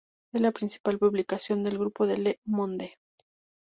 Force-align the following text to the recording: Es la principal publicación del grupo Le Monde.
Es 0.33 0.41
la 0.41 0.51
principal 0.51 0.97
publicación 0.97 1.63
del 1.63 1.77
grupo 1.77 2.05
Le 2.07 2.39
Monde. 2.45 2.97